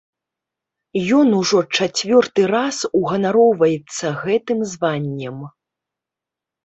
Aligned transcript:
Ён 1.17 1.27
ужо 1.39 1.59
чацвёрты 1.77 2.41
раз 2.55 2.77
уганароўваецца 3.01 4.07
гэтым 4.25 4.59
званнем. 4.73 5.37